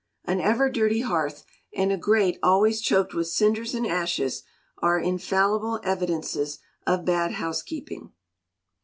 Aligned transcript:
An 0.25 0.41
Ever 0.41 0.67
dirty 0.67 1.01
Hearth, 1.01 1.43
and 1.77 1.91
a 1.91 1.95
grate 1.95 2.39
always 2.41 2.81
choked 2.81 3.13
with 3.13 3.27
cinders 3.27 3.75
and 3.75 3.85
ashes, 3.85 4.41
are 4.79 4.99
infallible 4.99 5.79
evidences 5.83 6.57
of 6.87 7.05
bad 7.05 7.33
housekeeping. 7.33 8.11